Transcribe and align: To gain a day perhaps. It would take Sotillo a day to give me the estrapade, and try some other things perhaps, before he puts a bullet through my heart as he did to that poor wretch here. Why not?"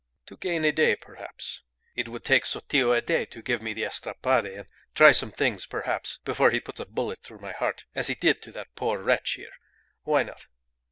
To 0.25 0.35
gain 0.37 0.65
a 0.65 0.71
day 0.71 0.95
perhaps. 0.95 1.61
It 1.95 2.07
would 2.07 2.23
take 2.23 2.45
Sotillo 2.47 2.91
a 2.91 3.01
day 3.01 3.23
to 3.25 3.39
give 3.43 3.61
me 3.61 3.71
the 3.71 3.83
estrapade, 3.83 4.47
and 4.57 4.67
try 4.95 5.11
some 5.11 5.29
other 5.29 5.35
things 5.35 5.67
perhaps, 5.67 6.17
before 6.25 6.49
he 6.49 6.59
puts 6.59 6.79
a 6.79 6.87
bullet 6.87 7.21
through 7.21 7.37
my 7.37 7.51
heart 7.51 7.85
as 7.93 8.07
he 8.07 8.15
did 8.15 8.41
to 8.41 8.51
that 8.53 8.73
poor 8.73 8.97
wretch 8.97 9.33
here. 9.33 9.53
Why 10.01 10.23
not?" 10.23 10.47